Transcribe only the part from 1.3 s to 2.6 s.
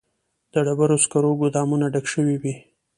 ګودامونه ډک شوي وي